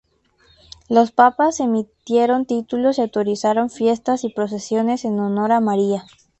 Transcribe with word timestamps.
Los 0.89 1.11
papas 1.11 1.59
emitieron 1.59 2.47
títulos 2.47 2.97
y 2.97 3.01
autorizaron 3.03 3.69
fiestas 3.69 4.23
y 4.23 4.29
procesiones 4.29 5.05
en 5.05 5.19
honor 5.19 5.51
a 5.51 5.59
María. 5.59 6.05